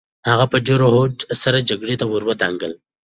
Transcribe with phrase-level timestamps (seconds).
[0.29, 2.73] هغه په ډېر هوډ سره جګړې ته ودانګل.